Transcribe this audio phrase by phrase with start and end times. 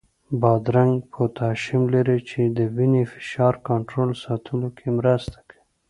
[0.41, 5.61] بادرنګ پوتاشیم لري، چې د وینې فشار کنټرول ساتلو کې مرسته کوي.